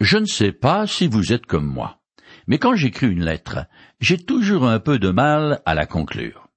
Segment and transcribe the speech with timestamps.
[0.00, 2.00] Je ne sais pas si vous êtes comme moi,
[2.46, 3.66] mais quand j'écris une lettre,
[4.00, 6.48] j'ai toujours un peu de mal à la conclure.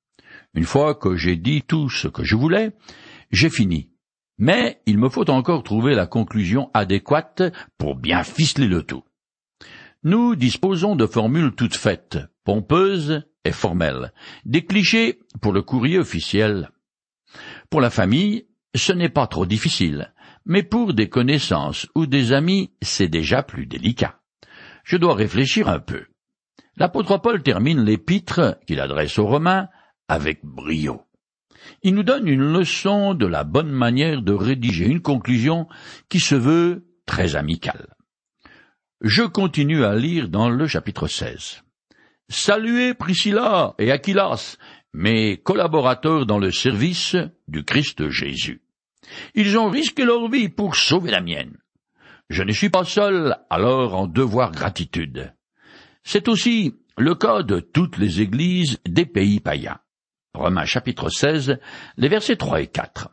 [0.54, 2.72] Une fois que j'ai dit tout ce que je voulais,
[3.32, 3.90] j'ai fini.
[4.38, 7.42] Mais il me faut encore trouver la conclusion adéquate
[7.80, 9.04] pour bien ficeler le tout.
[10.04, 14.14] Nous disposons de formules toutes faites, pompeuses et formelles,
[14.46, 16.70] des clichés pour le courrier officiel.
[17.70, 18.46] Pour la famille,
[18.76, 20.14] ce n'est pas trop difficile,
[20.46, 24.20] mais pour des connaissances ou des amis, c'est déjà plus délicat.
[24.84, 26.06] Je dois réfléchir un peu.
[26.78, 29.68] L'apôtre Paul termine l'épître qu'il adresse aux Romains
[30.08, 31.04] avec brio.
[31.84, 35.68] Il nous donne une leçon de la bonne manière de rédiger une conclusion
[36.10, 37.96] qui se veut très amicale.
[39.02, 41.64] Je continue à lire dans le chapitre 16.
[42.30, 44.58] Saluez Priscilla et Aquilas,
[44.94, 47.16] mes collaborateurs dans le service
[47.48, 48.62] du Christ Jésus.
[49.36, 51.58] Ils ont risqué leur vie pour sauver la mienne.
[52.30, 55.34] Je ne suis pas seul alors en devoir gratitude.
[56.04, 59.80] C'est aussi le cas de toutes les églises des pays païens.
[60.34, 61.60] Romains chapitre 16,
[61.98, 63.10] les versets 3 et 4.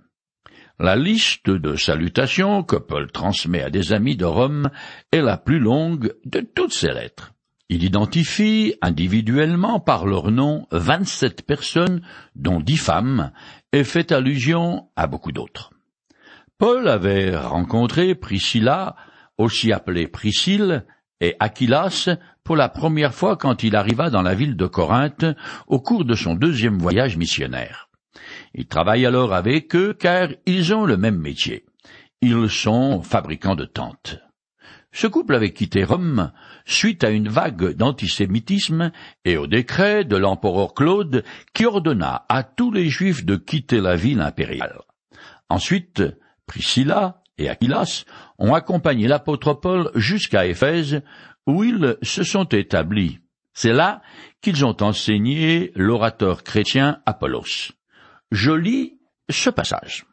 [0.79, 4.71] La liste de salutations que Paul transmet à des amis de Rome
[5.11, 7.33] est la plus longue de toutes ses lettres.
[7.69, 12.03] Il identifie individuellement par leur nom vingt-sept personnes,
[12.37, 13.33] dont dix femmes,
[13.73, 15.73] et fait allusion à beaucoup d'autres.
[16.59, 18.97] Paul avait rencontré Priscilla,
[19.39, 20.85] aussi appelée Priscille,
[21.21, 22.09] et Aquilas
[22.43, 25.25] pour la première fois quand il arriva dans la ville de Corinthe
[25.69, 27.89] au cours de son deuxième voyage missionnaire.
[28.55, 31.65] Il travaille alors avec eux car ils ont le même métier.
[32.23, 34.19] Ils sont fabricants de tentes.
[34.91, 36.33] Ce couple avait quitté Rome
[36.65, 38.91] suite à une vague d'antisémitisme
[39.25, 41.23] et au décret de l'empereur Claude
[41.55, 44.81] qui ordonna à tous les Juifs de quitter la ville impériale.
[45.49, 46.03] Ensuite,
[46.49, 48.05] Priscilla et Aquilas
[48.39, 51.03] ont accompagné l'apôtre Paul jusqu'à Éphèse,
[51.47, 53.21] où ils se sont établis.
[53.55, 54.03] C'est là
[54.41, 57.73] qu'ils ont enseigné l'orateur chrétien Apollos.
[58.33, 58.99] Je lis
[59.31, 60.05] ce passage.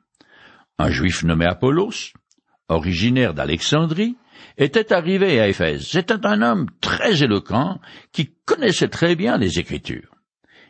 [0.78, 2.14] Un juif nommé Apollos,
[2.70, 4.18] originaire d'Alexandrie,
[4.58, 5.88] était arrivé à Éphèse.
[5.88, 7.80] C'était un homme très éloquent
[8.12, 10.16] qui connaissait très bien les Écritures.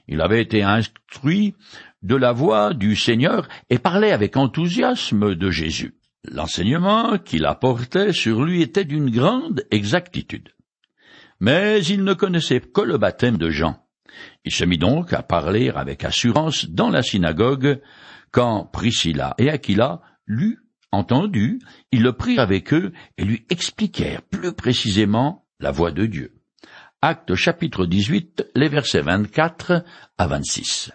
[0.07, 1.55] Il avait été instruit
[2.05, 5.95] de la voix du Seigneur et parlait avec enthousiasme de Jésus.
[6.23, 10.49] L'enseignement qu'il apportait sur lui était d'une grande exactitude.
[11.39, 13.83] Mais il ne connaissait que le baptême de Jean.
[14.45, 17.81] Il se mit donc à parler avec assurance dans la synagogue,
[18.31, 20.57] quand Priscilla et Aquila l'eurent
[20.91, 21.59] entendu,
[21.91, 26.35] ils le prirent avec eux et lui expliquèrent plus précisément la voix de Dieu.
[27.01, 29.83] Acte chapitre 18, les versets 24
[30.17, 30.91] à 26.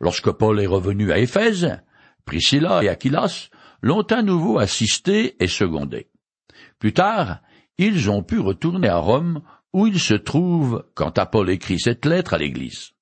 [0.00, 1.78] Lorsque Paul est revenu à Éphèse,
[2.24, 3.48] Priscilla et Aquilas
[3.82, 6.08] l'ont à nouveau assisté et secondé.
[6.78, 7.40] Plus tard,
[7.78, 9.42] ils ont pu retourner à Rome
[9.72, 12.92] où ils se trouvent quand Paul écrit cette lettre à l'Église.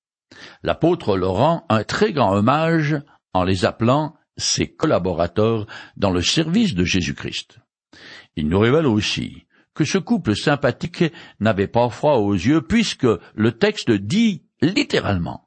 [0.62, 2.97] L'apôtre leur rend un très grand hommage
[3.32, 5.66] en les appelant ses collaborateurs
[5.97, 7.59] dans le service de Jésus-Christ.
[8.37, 11.05] Il nous révèle aussi que ce couple sympathique
[11.41, 15.44] n'avait pas froid aux yeux puisque le texte dit littéralement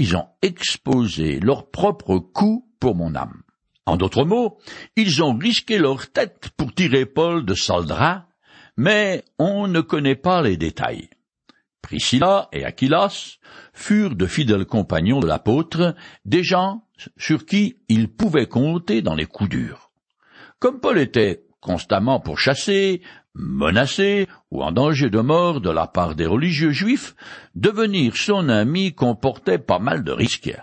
[0.00, 3.42] ils ont exposé leur propre coup pour mon âme.
[3.84, 4.56] En d'autres mots,
[4.96, 8.26] ils ont risqué leur tête pour tirer Paul de Saldra,
[8.78, 11.10] mais on ne connaît pas les détails.
[11.82, 13.36] Priscilla et Aquilas
[13.74, 15.94] furent de fidèles compagnons de l'apôtre,
[16.24, 16.82] des gens
[17.18, 19.90] sur qui ils pouvaient compter dans les coups durs.
[20.60, 23.02] Comme Paul était constamment pourchassé,
[23.34, 27.14] menacé ou en danger de mort de la part des religieux juifs,
[27.54, 30.56] devenir son ami comportait pas mal de risques.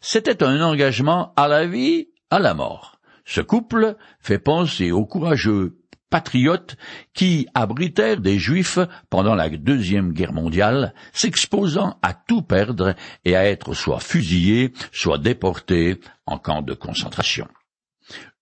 [0.00, 3.00] C'était un engagement à la vie à la mort.
[3.24, 6.76] Ce couple fait penser aux courageux patriotes
[7.14, 12.94] qui abritèrent des Juifs pendant la Deuxième Guerre mondiale, s'exposant à tout perdre
[13.24, 17.46] et à être soit fusillés, soit déportés en camp de concentration.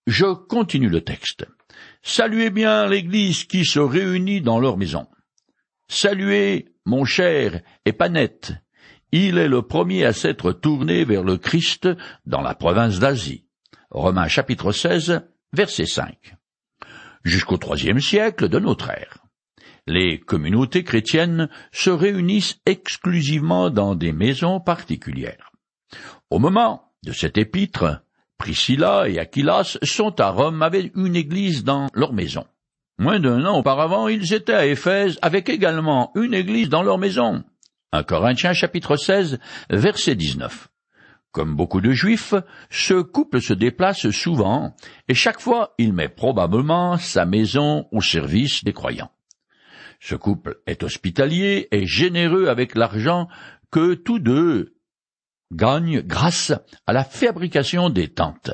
[0.07, 1.45] Je continue le texte.
[2.01, 5.07] Saluez bien l'Église qui se réunit dans leur maison.
[5.87, 8.53] Saluez mon cher Épanette.
[9.11, 11.89] Il est le premier à s'être tourné vers le Christ
[12.25, 13.45] dans la province d'Asie.
[13.89, 16.35] Romains chapitre 16, verset 5.
[17.23, 19.25] Jusqu'au troisième siècle de notre ère.
[19.87, 25.51] Les communautés chrétiennes se réunissent exclusivement dans des maisons particulières.
[26.29, 28.03] Au moment de cet épître,
[28.39, 32.45] Priscilla et Aquilas sont à Rome avec une église dans leur maison.
[32.97, 37.43] Moins d'un an auparavant, ils étaient à Éphèse avec également une église dans leur maison.
[37.91, 39.39] 1 Corinthiens chapitre 16,
[39.69, 40.69] verset 19.
[41.31, 42.33] Comme beaucoup de juifs,
[42.69, 44.73] ce couple se déplace souvent,
[45.07, 49.11] et chaque fois il met probablement sa maison au service des croyants.
[49.99, 53.27] Ce couple est hospitalier et généreux avec l'argent
[53.69, 54.78] que tous deux
[55.51, 56.53] gagnent grâce
[56.85, 58.51] à la fabrication des tentes.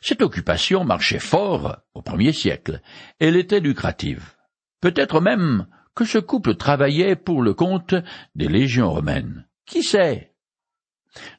[0.00, 2.80] Cette occupation marchait fort au premier siècle.
[3.18, 4.34] Elle était lucrative.
[4.80, 7.94] Peut-être même que ce couple travaillait pour le compte
[8.34, 9.46] des légions romaines.
[9.64, 10.32] Qui sait?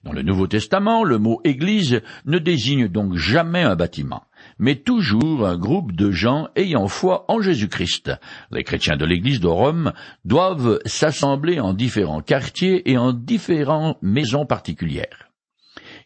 [0.03, 4.23] Dans le Nouveau Testament, le mot Église ne désigne donc jamais un bâtiment,
[4.59, 8.11] mais toujours un groupe de gens ayant foi en Jésus-Christ.
[8.51, 9.93] Les chrétiens de l'Église de Rome
[10.25, 15.29] doivent s'assembler en différents quartiers et en différentes maisons particulières.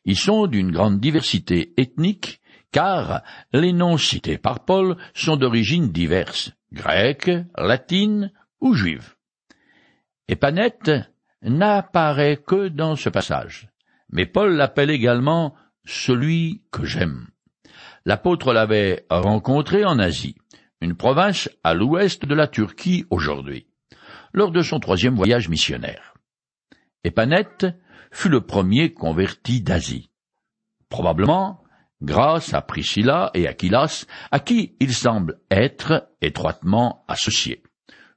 [0.06, 2.42] Ils sont d'une grande diversité ethnique,
[2.72, 3.22] car
[3.54, 9.16] les noms cités par Paul sont d'origines diverses, grecques, latines ou juives.
[10.28, 10.92] Épanette
[11.42, 13.69] n'apparaît que dans ce passage,
[14.10, 15.56] mais Paul l'appelle également
[15.86, 17.31] celui que j'aime.
[18.06, 20.36] L'apôtre l'avait rencontré en Asie,
[20.81, 23.68] une province à l'ouest de la Turquie aujourd'hui,
[24.33, 26.15] lors de son troisième voyage missionnaire.
[27.03, 27.68] Épanette
[28.12, 30.09] fut le premier converti d'Asie.
[30.89, 31.63] Probablement
[32.01, 37.62] grâce à Priscilla et Aquilas, à qui il semble être étroitement associé.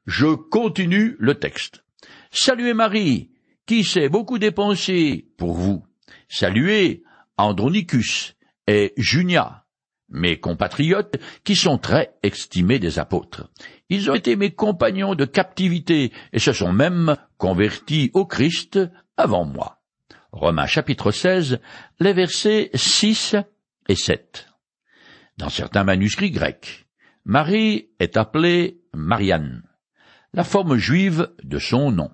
[0.06, 1.84] Je continue le texte.
[2.30, 3.30] Saluez Marie,
[3.66, 5.84] qui s'est beaucoup dépensé pour vous.
[6.28, 7.02] Saluez
[7.36, 8.34] Andronicus
[8.66, 9.63] et Junia,
[10.14, 13.50] mes compatriotes, qui sont très estimés des apôtres.
[13.90, 18.78] Ils ont été mes compagnons de captivité et se sont même convertis au Christ
[19.16, 19.82] avant moi.
[20.32, 21.60] Romains chapitre 16,
[22.00, 23.36] les versets 6
[23.88, 24.46] et 7.
[25.36, 26.86] Dans certains manuscrits grecs,
[27.24, 29.62] Marie est appelée Marianne,
[30.32, 32.10] la forme juive de son nom.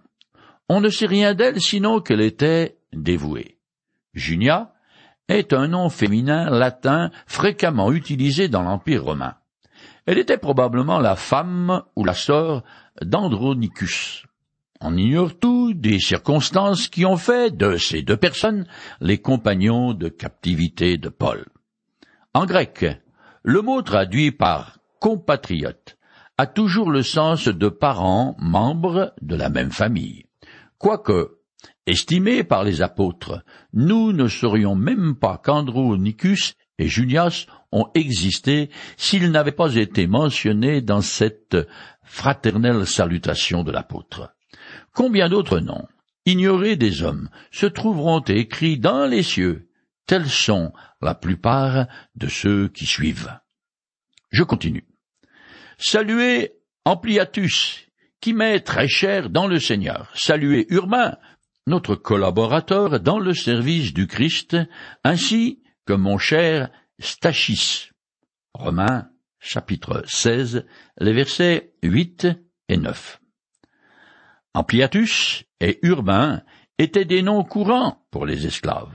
[0.71, 3.59] On ne sait rien d'elle sinon qu'elle était dévouée.
[5.31, 9.35] Est un nom féminin latin fréquemment utilisé dans l'Empire romain.
[10.07, 12.65] Elle était probablement la femme ou la sœur
[13.01, 14.25] d'Andronicus.
[14.81, 18.67] On ignore tout des circonstances qui ont fait de ces deux personnes
[19.01, 21.47] les compagnons de captivité de Paul.
[22.35, 22.87] En grec,
[23.43, 25.97] le mot traduit par compatriote
[26.39, 30.25] a toujours le sens de parents membres de la même famille.
[30.79, 31.40] Quoique,
[31.87, 33.43] Estimés par les apôtres,
[33.73, 40.81] nous ne saurions même pas qu'Andronicus et Junias ont existé s'ils n'avaient pas été mentionnés
[40.81, 41.57] dans cette
[42.03, 44.35] fraternelle salutation de l'apôtre.
[44.95, 45.87] Combien d'autres noms,
[46.27, 49.69] ignorés des hommes, se trouveront écrits dans les cieux,
[50.07, 51.87] tels sont la plupart
[52.17, 53.39] de ceux qui suivent.
[54.31, 54.87] Je continue.
[55.79, 56.53] Saluez
[56.85, 57.87] Ampliatus,
[58.21, 60.11] qui m'est très cher dans le Seigneur.
[60.15, 61.17] Saluez Urbain,
[61.71, 64.57] notre collaborateur dans le service du Christ,
[65.05, 66.69] ainsi que mon cher
[66.99, 67.91] Stachis.
[68.53, 69.09] Romains
[69.39, 70.67] chapitre 16,
[70.99, 72.27] les versets 8
[72.69, 73.21] et 9.
[74.53, 76.43] Ampliatus et Urbain
[76.79, 78.93] étaient des noms courants pour les esclaves.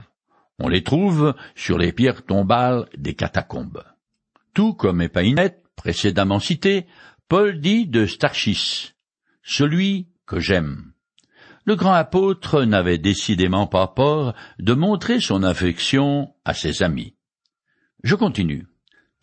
[0.58, 3.82] On les trouve sur les pierres tombales des catacombes.
[4.54, 6.86] Tout comme Épaïnette, précédemment cité,
[7.28, 8.92] Paul dit de Starchis,
[9.42, 10.92] celui que j'aime.
[11.66, 17.16] Le grand apôtre n'avait décidément pas peur de montrer son affection à ses amis.
[18.04, 18.68] Je continue.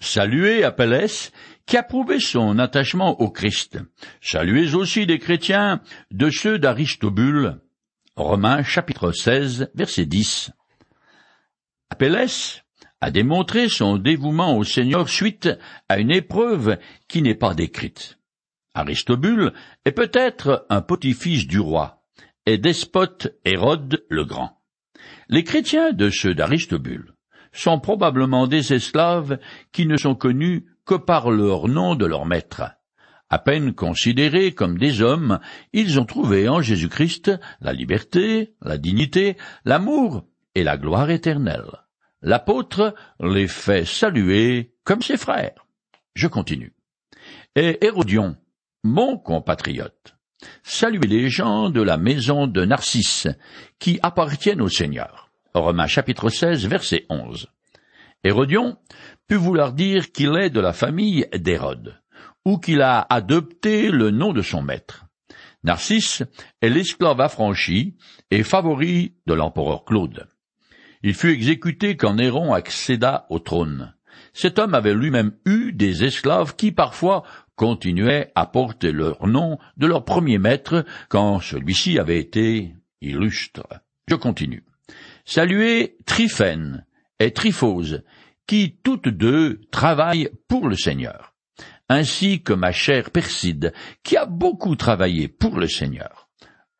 [0.01, 1.07] Saluez Apelles,
[1.65, 3.79] qui approuvait son attachement au Christ.
[4.19, 5.79] Saluez aussi des chrétiens
[6.11, 7.61] de ceux d'Aristobule.
[8.17, 10.51] Romains chapitre 16, verset 10.
[11.91, 12.27] Apelles
[12.99, 15.49] a démontré son dévouement au Seigneur suite
[15.87, 16.77] à une épreuve
[17.07, 18.19] qui n'est pas décrite.
[18.73, 19.53] Aristobule
[19.85, 22.02] est peut-être un petit-fils du roi
[22.45, 24.61] et despote Hérode le Grand.
[25.29, 27.13] Les chrétiens de ceux d'Aristobule
[27.51, 29.39] sont probablement des esclaves
[29.71, 32.63] qui ne sont connus que par leur nom de leur maître.
[33.29, 35.39] À peine considérés comme des hommes,
[35.71, 37.31] ils ont trouvé en Jésus-Christ
[37.61, 41.71] la liberté, la dignité, l'amour et la gloire éternelle.
[42.21, 45.65] L'apôtre les fait saluer comme ses frères.
[46.15, 46.75] Je continue.
[47.55, 48.35] Et Hérodion,
[48.83, 50.12] mon compatriote,
[50.63, 53.27] Saluez les gens de la maison de Narcisse,
[53.79, 55.29] qui appartiennent au Seigneur.
[55.53, 57.47] Romains chapitre 16, verset 11.
[58.23, 58.77] Hérodion
[59.27, 61.99] put vouloir dire qu'il est de la famille d'Hérode,
[62.45, 65.05] ou qu'il a adopté le nom de son maître.
[65.63, 66.23] Narcisse
[66.61, 67.95] est l'esclave affranchi
[68.31, 70.27] et favori de l'empereur Claude.
[71.03, 73.93] Il fut exécuté quand Néron accéda au trône.
[74.33, 77.23] Cet homme avait lui-même eu des esclaves qui parfois
[77.55, 83.67] continuaient à porter leur nom de leur premier maître quand celui-ci avait été illustre.
[84.07, 84.63] Je continue.
[85.25, 86.85] Saluez Tryphène
[87.19, 88.03] et Tryphose,
[88.47, 91.33] qui toutes deux travaillent pour le Seigneur.
[91.89, 96.29] ainsi que ma chère Perside, qui a beaucoup travaillé pour le Seigneur.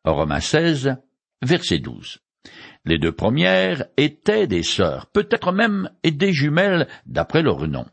[0.05, 0.95] Romains 16,
[1.41, 2.19] verset 12.
[2.85, 7.85] Les deux premières étaient des sœurs, peut-être même des jumelles d'après leur nom.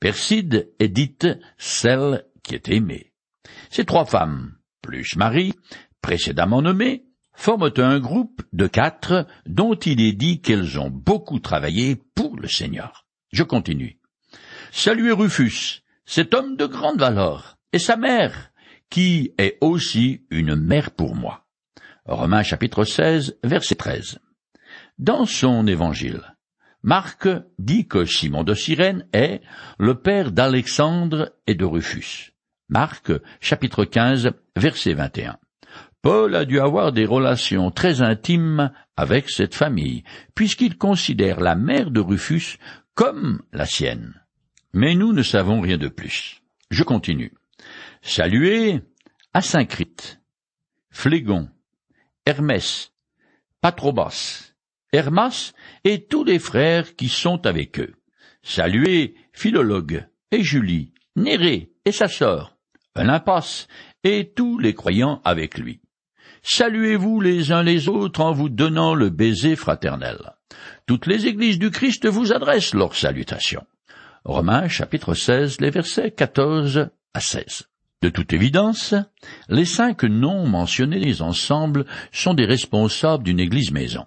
[0.00, 1.26] Perside est dite
[1.56, 3.12] celle qui est aimée.
[3.70, 5.54] Ces trois femmes, plus Marie,
[6.02, 11.96] précédemment nommée, forment un groupe de quatre dont il est dit qu'elles ont beaucoup travaillé
[12.14, 13.06] pour le Seigneur.
[13.32, 13.98] Je continue.
[14.72, 18.52] Saluez Rufus, cet homme de grande valeur, et sa mère,
[18.90, 21.46] qui est aussi une mère pour moi.
[22.04, 24.18] Romains chapitre 16, verset 13.
[24.98, 26.35] Dans son évangile,
[26.86, 27.28] Marc
[27.58, 29.40] dit que Simon de Cyrène est
[29.76, 32.32] le père d'Alexandre et de Rufus.
[32.68, 35.36] Marc chapitre 15, verset 21.
[36.00, 40.04] Paul a dû avoir des relations très intimes avec cette famille,
[40.36, 42.56] puisqu'il considère la mère de Rufus
[42.94, 44.14] comme la sienne.
[44.72, 46.40] Mais nous ne savons rien de plus.
[46.70, 47.34] Je continue.
[48.00, 48.80] Saluez
[49.34, 50.20] Asyncrite,
[50.90, 51.48] Phlégon,
[52.26, 52.92] Hermès,
[53.60, 54.52] Patrobas,
[54.96, 55.52] Hermas
[55.84, 57.94] et tous les frères qui sont avec eux.
[58.42, 62.56] Saluez Philologue et Julie, Néré et sa sœur,
[62.94, 63.66] Olympas
[64.04, 65.80] et tous les croyants avec lui.
[66.42, 70.34] Saluez-vous les uns les autres en vous donnant le baiser fraternel.
[70.86, 73.66] Toutes les églises du Christ vous adressent leurs salutations.
[74.24, 77.64] Romains chapitre 16, les versets 14 à 16.
[78.02, 78.94] De toute évidence,
[79.48, 84.06] les cinq noms mentionnés ensemble sont des responsables d'une église maison.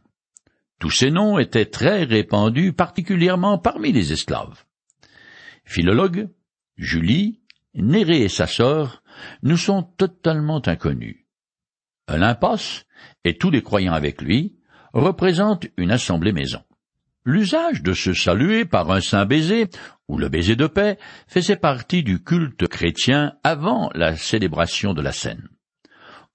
[0.80, 4.64] Tous ces noms étaient très répandus particulièrement parmi les esclaves.
[5.66, 6.30] Philologue,
[6.78, 7.42] Julie,
[7.76, 9.04] Néré et sa sœur
[9.44, 11.26] nous sont totalement inconnus.
[12.08, 12.86] Olympos,
[13.24, 14.58] et tous les croyants avec lui,
[14.94, 16.64] représentent une assemblée maison.
[17.26, 19.70] L'usage de se saluer par un saint baiser,
[20.08, 25.12] ou le baiser de paix, faisait partie du culte chrétien avant la célébration de la
[25.12, 25.48] scène.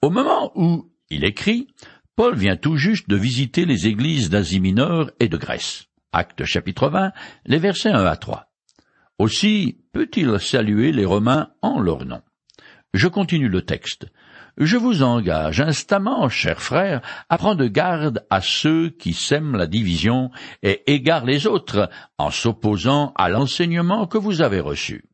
[0.03, 1.69] Au moment où il écrit,
[2.17, 5.87] Paul vient tout juste de visiter les églises d'Asie mineure et de Grèce.
[6.13, 7.11] Acte chapitre 20,
[7.47, 8.47] les versets 1 à 3.
[9.19, 12.23] Aussi peut-il saluer les Romains en leur nom?
[12.93, 14.07] Je continue le texte.
[14.57, 20.31] Je vous engage instamment, chers frères, à prendre garde à ceux qui sèment la division
[20.63, 25.07] et égarent les autres en s'opposant à l'enseignement que vous avez reçu.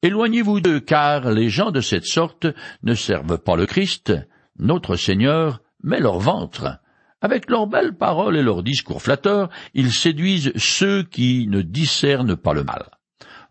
[0.00, 2.46] Éloignez-vous d'eux, car les gens de cette sorte
[2.82, 4.14] ne servent pas le Christ,
[4.58, 6.80] notre Seigneur, mais leur ventre.
[7.22, 12.54] Avec leurs belles paroles et leurs discours flatteurs, ils séduisent ceux qui ne discernent pas
[12.54, 12.90] le mal.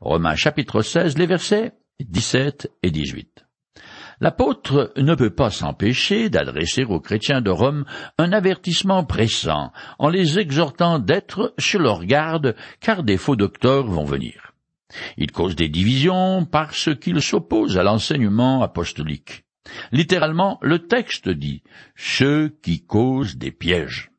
[0.01, 3.45] Romains chapitre 16, les versets 17 et 18.
[4.21, 7.85] L'apôtre ne peut pas s'empêcher d'adresser aux chrétiens de Rome
[8.17, 14.03] un avertissement pressant en les exhortant d'être sur leur garde car des faux docteurs vont
[14.03, 14.53] venir.
[15.17, 19.45] Il cause des divisions parce qu'il s'oppose à l'enseignement apostolique.
[19.91, 21.63] Littéralement, le texte dit
[21.95, 24.11] ceux qui causent des pièges.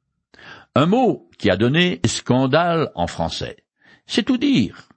[0.74, 3.64] Un mot qui a donné scandale en français.
[4.06, 4.88] C'est tout dire.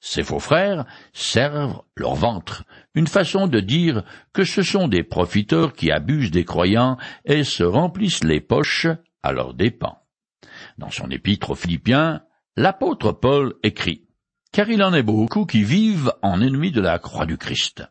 [0.00, 5.72] Ces faux frères servent leur ventre, une façon de dire que ce sont des profiteurs
[5.72, 8.86] qui abusent des croyants et se remplissent les poches
[9.22, 9.98] à leurs dépens.
[10.78, 12.22] Dans son épître aux Philippiens,
[12.56, 14.05] l'apôtre Paul écrit
[14.56, 17.84] Car il en est beaucoup qui vivent en ennemis de la croix du Christ.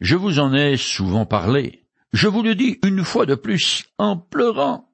[0.00, 1.84] Je vous en ai souvent parlé.
[2.12, 4.90] Je vous le dis une fois de plus en pleurant.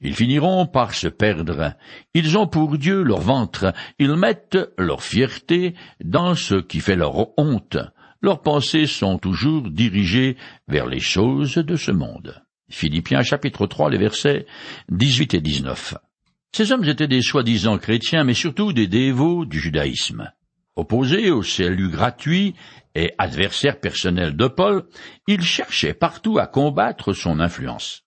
[0.00, 1.74] Ils finiront par se perdre.
[2.12, 3.72] Ils ont pour Dieu leur ventre.
[4.00, 7.76] Ils mettent leur fierté dans ce qui fait leur honte.
[8.20, 12.42] Leurs pensées sont toujours dirigées vers les choses de ce monde.
[12.68, 14.46] Philippiens chapitre 3, les versets
[14.88, 15.94] 18 et 19.
[16.54, 20.30] Ces hommes étaient des soi-disant chrétiens, mais surtout des dévots du judaïsme.
[20.76, 22.54] Opposés au salut gratuit
[22.94, 24.84] et adversaires personnels de Paul,
[25.26, 28.02] ils cherchaient partout à combattre son influence.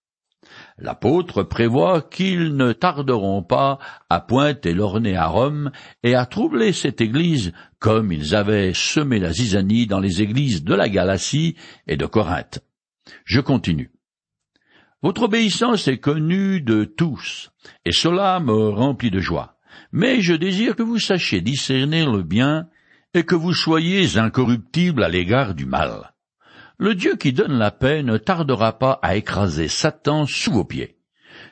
[0.77, 3.79] L'apôtre prévoit qu'ils ne tarderont pas
[4.11, 5.71] à pointer leur nez à Rome
[6.03, 10.75] et à troubler cette église comme ils avaient semé la zizanie dans les églises de
[10.75, 11.55] la Galatie
[11.87, 12.59] et de Corinthe.
[13.25, 13.94] Je continue.
[15.05, 17.51] Votre obéissance est connue de tous,
[17.85, 19.57] et cela me remplit de joie.
[19.91, 22.67] Mais je désire que vous sachiez discerner le bien
[23.13, 26.11] et que vous soyez incorruptible à l'égard du mal
[26.77, 30.97] le Dieu qui donne la paix ne tardera pas à écraser Satan sous vos pieds.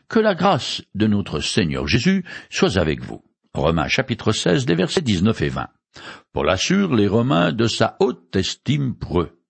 [0.10, 3.24] Que la grâce de notre Seigneur Jésus soit avec vous.
[3.54, 5.68] Romains chapitre 16, des versets 19 et 20.
[6.34, 9.43] Pour l'assure les Romains de sa haute estime pour eux.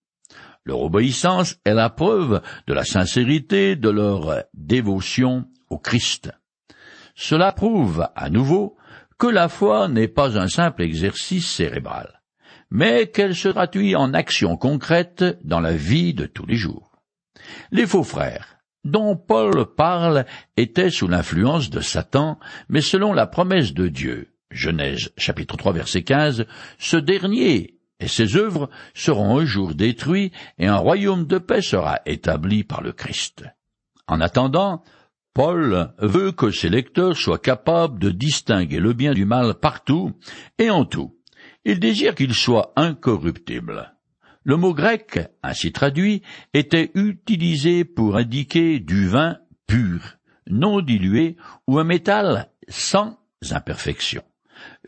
[0.65, 6.31] Leur obéissance est la preuve de la sincérité de leur dévotion au Christ.
[7.15, 8.77] Cela prouve, à nouveau,
[9.17, 12.23] que la foi n'est pas un simple exercice cérébral
[12.73, 16.91] mais qu'elle se traduit en actions concrètes dans la vie de tous les jours.
[17.71, 20.25] Les faux frères, dont Paul parle,
[20.57, 22.39] étaient sous l'influence de Satan,
[22.69, 26.45] mais selon la promesse de Dieu, Genèse chapitre 3 verset 15,
[26.79, 32.01] ce dernier et ses œuvres seront un jour détruits et un royaume de paix sera
[32.05, 33.45] établi par le Christ.
[34.07, 34.83] En attendant,
[35.33, 40.11] Paul veut que ses lecteurs soient capables de distinguer le bien du mal partout
[40.59, 41.17] et en tout.
[41.63, 43.93] Il désire qu'ils soient incorruptibles.
[44.43, 46.21] Le mot grec, ainsi traduit,
[46.53, 50.17] était utilisé pour indiquer du vin pur,
[50.47, 53.17] non dilué, ou un métal sans
[53.49, 54.23] imperfection.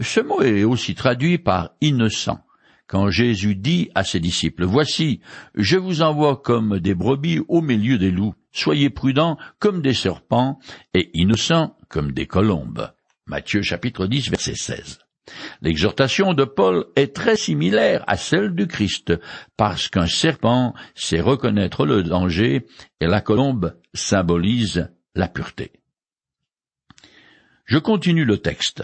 [0.02, 2.46] Ce mot est aussi traduit par innocent,
[2.88, 5.22] quand Jésus dit à ses disciples, Voici,
[5.56, 10.60] je vous envoie comme des brebis au milieu des loups, soyez prudents comme des serpents
[10.94, 12.92] et innocents comme des colombes.
[13.26, 15.00] Matthieu chapitre 10 verset 16.
[15.62, 19.14] L'exhortation de Paul est très similaire à celle du Christ,
[19.58, 22.68] parce qu'un serpent sait reconnaître le danger
[23.02, 25.72] et la colombe symbolise la pureté.
[27.66, 28.84] Je continue le texte.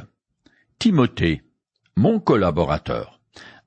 [0.80, 1.44] Timothée,
[1.96, 3.21] mon collaborateur,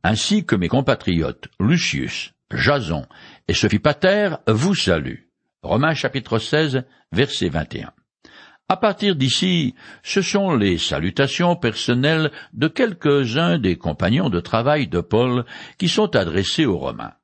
[0.05, 3.07] ainsi que mes compatriotes Lucius, Jason
[3.49, 5.29] et Pater vous saluent.
[5.63, 7.91] Romains chapitre 16, verset 21.
[8.69, 15.01] À partir d'ici, ce sont les salutations personnelles de quelques-uns des compagnons de travail de
[15.01, 15.45] Paul
[15.79, 17.15] qui sont adressées aux Romains.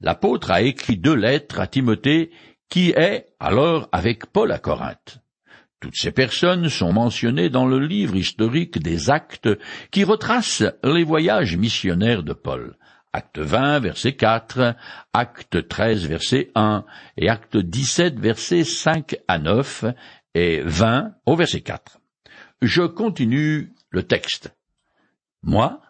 [0.00, 2.30] L'apôtre a écrit deux lettres à Timothée
[2.68, 5.19] qui est alors avec Paul à Corinthe.
[5.80, 9.48] Toutes ces personnes sont mentionnées dans le livre historique des Actes
[9.90, 12.76] qui retrace les voyages missionnaires de Paul.
[13.14, 14.76] Acte 20, verset 4,
[15.14, 16.84] Acte 13, verset 1,
[17.16, 19.86] et Acte 17, verset 5 à 9,
[20.34, 21.98] et 20 au verset 4.
[22.60, 24.54] Je continue le texte.
[25.42, 25.80] Moi,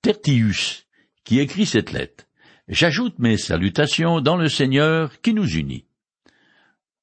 [0.00, 0.86] Tertius,
[1.24, 2.24] qui écrit cette lettre,
[2.66, 5.84] j'ajoute mes salutations dans le Seigneur qui nous unit.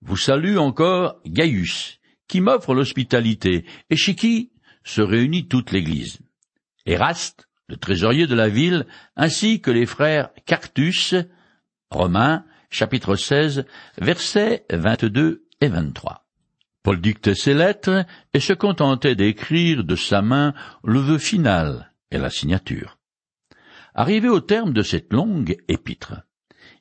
[0.01, 4.51] Vous salue encore Gaius, qui m'offre l'hospitalité, et chez qui
[4.83, 6.19] se réunit toute l'Église.
[6.85, 11.15] Eraste, le trésorier de la ville, ainsi que les frères Cartus,
[11.89, 13.65] Romains, chapitre 16,
[13.97, 16.25] versets 22 et 23.
[16.83, 22.17] Paul dictait ses lettres et se contentait d'écrire de sa main le vœu final et
[22.17, 22.97] la signature.
[23.93, 26.21] Arrivé au terme de cette longue épître,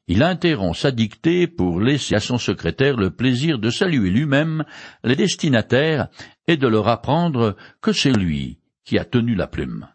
[0.09, 4.65] il interrompt sa dictée pour laisser à son secrétaire le plaisir de saluer lui-même
[5.03, 6.09] les destinataires
[6.47, 9.89] et de leur apprendre que c'est lui qui a tenu la plume.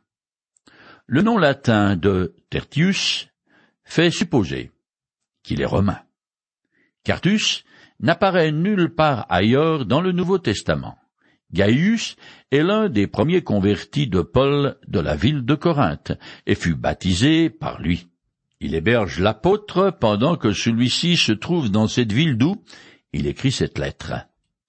[1.08, 3.30] Le nom latin de Tertius
[3.84, 4.72] fait supposer
[5.44, 6.00] qu'il est romain.
[7.04, 7.64] Cartus
[8.00, 10.98] n'apparaît nulle part ailleurs dans le Nouveau Testament.
[11.54, 12.16] Gaius
[12.52, 16.14] est l'un des premiers convertis de Paul de la ville de Corinthe
[16.46, 18.11] et fut baptisé par lui.
[18.64, 22.64] Il héberge l'apôtre pendant que celui-ci se trouve dans cette ville d'où
[23.12, 24.14] il écrit cette lettre.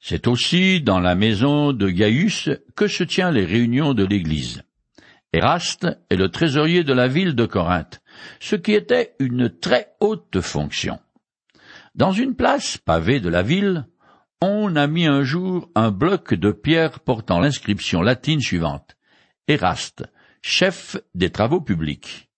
[0.01, 4.63] C'est aussi dans la maison de Gaius que se tient les réunions de l'Église.
[5.35, 8.01] Eraste est le trésorier de la ville de Corinthe,
[8.41, 10.99] ce qui était une très haute fonction.
[11.95, 13.87] Dans une place pavée de la ville,
[14.41, 18.97] on a mis un jour un bloc de pierre portant l'inscription latine suivante.
[19.49, 20.05] Eraste,
[20.41, 22.32] chef des travaux publics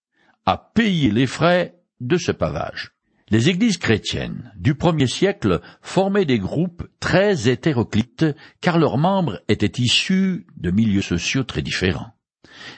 [0.46, 2.92] à payer les frais de ce pavage.
[3.30, 8.26] Les églises chrétiennes du premier siècle formaient des groupes très hétéroclites
[8.60, 12.12] car leurs membres étaient issus de milieux sociaux très différents.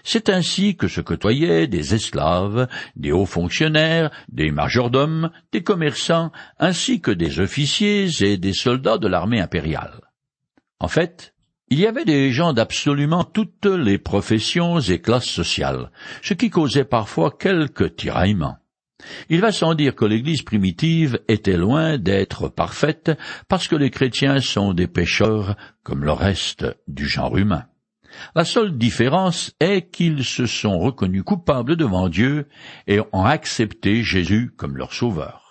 [0.04, 7.00] C'est ainsi que se côtoyaient des esclaves, des hauts fonctionnaires, des majordomes, des commerçants, ainsi
[7.00, 10.00] que des officiers et des soldats de l'armée impériale.
[10.78, 11.34] En fait,
[11.68, 15.90] il y avait des gens d'absolument toutes les professions et classes sociales,
[16.22, 18.58] ce qui causait parfois quelques tiraillements.
[19.28, 23.12] Il va sans dire que l'Église primitive était loin d'être parfaite
[23.48, 27.64] parce que les chrétiens sont des pécheurs comme le reste du genre humain.
[28.34, 32.48] La seule différence est qu'ils se sont reconnus coupables devant Dieu
[32.86, 35.45] et ont accepté Jésus comme leur sauveur.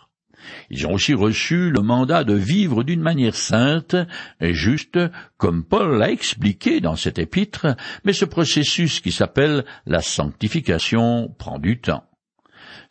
[0.70, 3.96] Ils ont aussi reçu le mandat de vivre d'une manière sainte
[4.40, 5.00] et juste,
[5.38, 11.60] comme Paul l'a expliqué dans cet épître, mais ce processus qui s'appelle la sanctification prend
[11.60, 12.04] du temps.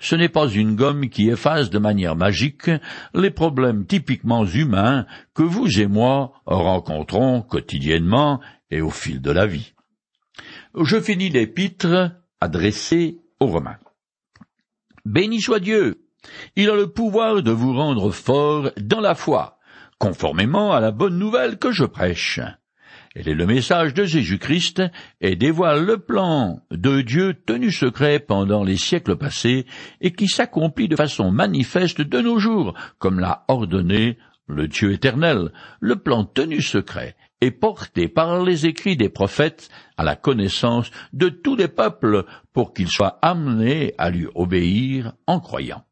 [0.00, 2.70] Ce n'est pas une gomme qui efface de manière magique
[3.14, 8.40] les problèmes typiquement humains que vous et moi rencontrons quotidiennement
[8.70, 9.72] et au fil de la vie.
[10.78, 13.78] Je finis l'épître adressé aux Romains.
[15.04, 16.03] Béni soit Dieu,
[16.56, 19.58] il a le pouvoir de vous rendre fort dans la foi,
[19.98, 22.40] conformément à la bonne nouvelle que je prêche.
[23.14, 24.82] Elle est le message de Jésus-Christ
[25.20, 29.66] et dévoile le plan de Dieu tenu secret pendant les siècles passés
[30.00, 35.52] et qui s'accomplit de façon manifeste de nos jours, comme l'a ordonné le Dieu éternel.
[35.78, 41.28] Le plan tenu secret est porté par les écrits des prophètes à la connaissance de
[41.28, 45.84] tous les peuples pour qu'ils soient amenés à lui obéir en croyant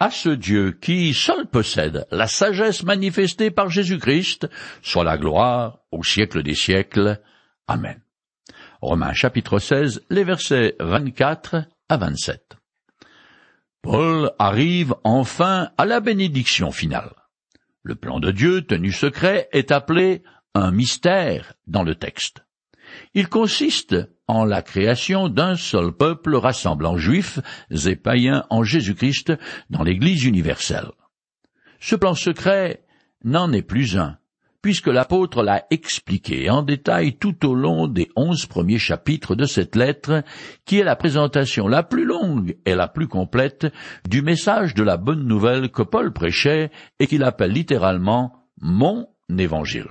[0.00, 4.48] à ce Dieu qui seul possède la sagesse manifestée par Jésus-Christ,
[4.82, 7.20] soit la gloire au siècle des siècles.
[7.68, 8.00] Amen.
[8.80, 12.56] Romains chapitre 16, les versets 24 à 27.
[13.82, 17.12] Paul arrive enfin à la bénédiction finale.
[17.82, 20.22] Le plan de Dieu tenu secret est appelé
[20.54, 22.42] un mystère dans le texte.
[23.14, 29.32] Il consiste en la création d'un seul peuple rassemblant juifs et païens en Jésus-Christ
[29.70, 30.90] dans l'Église universelle.
[31.80, 32.84] Ce plan secret
[33.24, 34.18] n'en est plus un,
[34.62, 39.76] puisque l'apôtre l'a expliqué en détail tout au long des onze premiers chapitres de cette
[39.76, 40.22] lettre,
[40.64, 43.66] qui est la présentation la plus longue et la plus complète
[44.08, 49.88] du message de la bonne nouvelle que Paul prêchait et qu'il appelle littéralement mon évangile.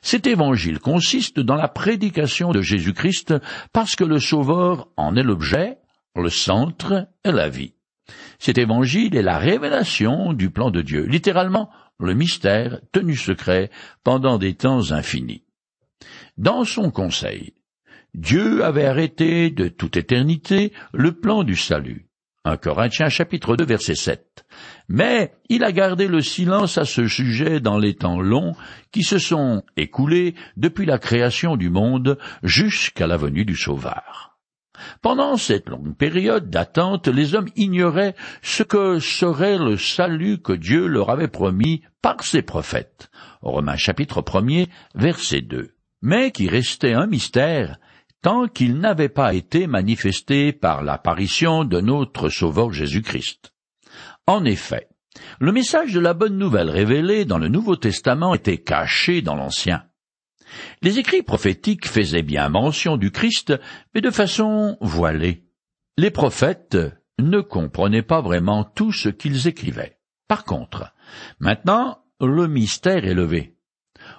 [0.00, 3.34] Cet évangile consiste dans la prédication de Jésus-Christ
[3.72, 5.78] parce que le Sauveur en est l'objet,
[6.14, 7.74] le centre et la vie.
[8.38, 13.70] Cet évangile est la révélation du plan de Dieu, littéralement le mystère tenu secret
[14.04, 15.44] pendant des temps infinis.
[16.36, 17.54] Dans son conseil,
[18.14, 22.05] Dieu avait arrêté de toute éternité le plan du salut.
[22.46, 24.46] 1 Corinthiens chapitre 2 verset 7.
[24.88, 28.54] Mais il a gardé le silence à ce sujet dans les temps longs
[28.92, 34.38] qui se sont écoulés depuis la création du monde jusqu'à la venue du Sauveur.
[35.02, 40.86] Pendant cette longue période d'attente, les hommes ignoraient ce que serait le salut que Dieu
[40.86, 43.10] leur avait promis par ses prophètes.
[43.42, 45.72] Romains chapitre 1 verset 2.
[46.02, 47.80] Mais qui restait un mystère
[48.26, 53.52] tant qu'il n'avait pas été manifesté par l'apparition de notre Sauveur Jésus-Christ.
[54.26, 54.88] En effet,
[55.38, 59.84] le message de la bonne nouvelle révélé dans le Nouveau Testament était caché dans l'Ancien.
[60.82, 63.54] Les écrits prophétiques faisaient bien mention du Christ,
[63.94, 65.44] mais de façon voilée.
[65.96, 66.76] Les prophètes
[67.20, 70.00] ne comprenaient pas vraiment tout ce qu'ils écrivaient.
[70.26, 70.92] Par contre,
[71.38, 73.54] maintenant, le mystère est levé.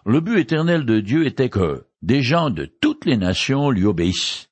[0.06, 4.49] Le but éternel de Dieu était que des gens de toutes les nations lui obéissent.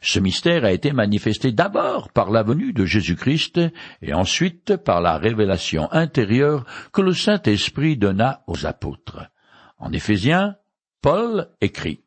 [0.00, 3.60] Ce mystère a été manifesté d'abord par la venue de Jésus-Christ
[4.02, 9.30] et ensuite par la révélation intérieure que le Saint-Esprit donna aux apôtres.
[9.78, 10.56] En Éphésiens,
[11.02, 12.00] Paul écrit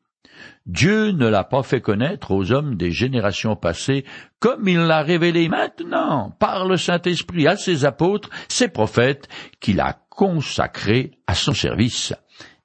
[0.65, 4.05] Dieu ne l'a pas fait connaître aux hommes des générations passées
[4.39, 9.27] comme il l'a révélé maintenant par le Saint-Esprit à ses apôtres, ses prophètes,
[9.59, 12.13] qu'il a consacrés à son service.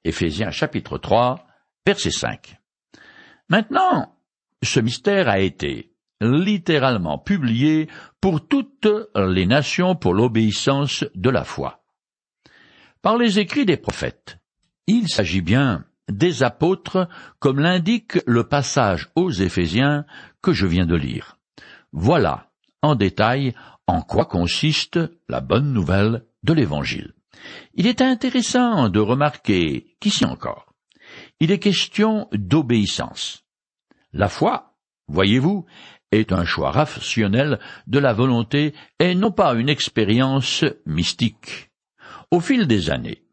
[0.04, 1.46] Éphésiens chapitre 3,
[1.87, 2.57] verset 5.
[3.49, 4.16] Maintenant,
[4.62, 7.88] ce mystère a été littéralement publié
[8.20, 11.85] pour toutes les nations pour l'obéissance de la foi.
[13.03, 14.38] Par les écrits des prophètes,
[14.87, 20.05] il s'agit bien des apôtres, comme l'indique le passage aux Éphésiens
[20.42, 21.38] que je viens de lire.
[21.92, 22.51] Voilà,
[22.83, 23.55] en détail,
[23.87, 27.12] en quoi consiste la bonne nouvelle de l'Évangile.
[27.75, 30.73] Il est intéressant de remarquer qu'ici encore,
[31.40, 33.44] il est question d'obéissance.
[34.12, 34.75] La foi,
[35.09, 35.66] voyez-vous,
[36.12, 41.70] est un choix rationnel de la volonté et non pas une expérience mystique.
[42.31, 43.25] Au fil des années,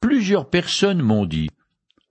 [0.00, 1.48] plusieurs personnes m'ont dit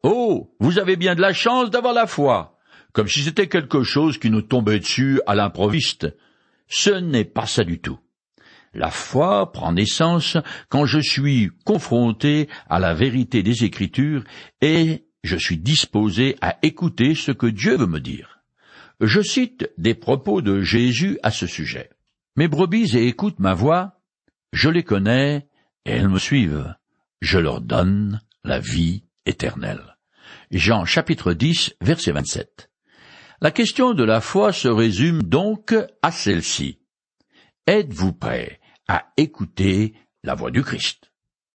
[0.04, 2.58] Oh, vous avez bien de la chance d'avoir la foi,
[2.94, 6.08] comme si c'était quelque chose qui nous tombait dessus à l'improviste.
[6.68, 8.00] Ce n'est pas ça du tout.
[8.74, 10.38] La foi prend naissance
[10.70, 14.24] quand je suis confronté à la vérité des Écritures
[14.62, 18.40] et je suis disposé à écouter ce que Dieu veut me dire.
[19.02, 21.90] Je cite des propos de Jésus à ce sujet.
[22.36, 24.02] Mes brebis écoutent ma voix,
[24.54, 25.48] je les connais
[25.86, 26.74] et elles me suivent.
[27.22, 29.98] Je leur donne la vie éternelle.
[30.52, 32.70] Jean chapitre 10 verset 27.
[33.42, 36.80] La question de la foi se résume donc à celle-ci.
[37.68, 41.12] Êtes-vous prêt à écouter la voix du Christ?